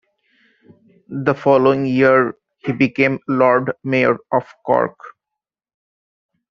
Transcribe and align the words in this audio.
The 1.09 1.35
following 1.35 1.85
year 1.85 2.33
he 2.57 2.71
became 2.71 3.19
Lord 3.27 3.71
Mayor 3.83 4.17
of 4.31 4.51
Cork. 4.65 4.97